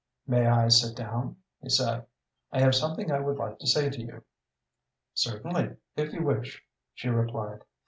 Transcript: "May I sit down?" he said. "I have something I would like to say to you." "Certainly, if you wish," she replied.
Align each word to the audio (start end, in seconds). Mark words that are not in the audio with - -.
"May 0.25 0.47
I 0.47 0.67
sit 0.69 0.97
down?" 0.97 1.35
he 1.61 1.69
said. 1.69 2.07
"I 2.51 2.59
have 2.61 2.73
something 2.73 3.11
I 3.11 3.19
would 3.19 3.37
like 3.37 3.59
to 3.59 3.67
say 3.67 3.91
to 3.91 4.01
you." 4.01 4.23
"Certainly, 5.13 5.75
if 5.95 6.11
you 6.11 6.23
wish," 6.23 6.63
she 6.95 7.07
replied. 7.09 7.59